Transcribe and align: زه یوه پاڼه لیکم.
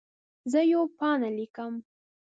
زه 0.51 0.59
یوه 0.71 0.87
پاڼه 0.97 1.29
لیکم. 1.37 1.73